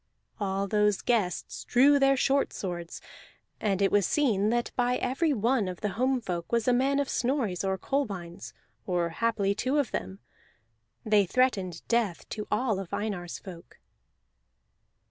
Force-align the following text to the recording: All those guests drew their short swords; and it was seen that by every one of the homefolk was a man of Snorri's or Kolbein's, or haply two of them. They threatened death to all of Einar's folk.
All 0.39 0.67
those 0.67 0.99
guests 0.99 1.63
drew 1.63 1.99
their 1.99 2.17
short 2.17 2.51
swords; 2.53 3.01
and 3.59 3.83
it 3.83 3.91
was 3.91 4.07
seen 4.07 4.49
that 4.49 4.71
by 4.75 4.95
every 4.95 5.31
one 5.31 5.67
of 5.67 5.81
the 5.81 5.89
homefolk 5.89 6.51
was 6.51 6.67
a 6.67 6.73
man 6.73 6.97
of 6.99 7.07
Snorri's 7.07 7.63
or 7.63 7.77
Kolbein's, 7.77 8.51
or 8.87 9.09
haply 9.09 9.53
two 9.53 9.77
of 9.77 9.91
them. 9.91 10.17
They 11.05 11.27
threatened 11.27 11.87
death 11.87 12.27
to 12.29 12.47
all 12.49 12.79
of 12.79 12.91
Einar's 12.91 13.37
folk. 13.37 13.77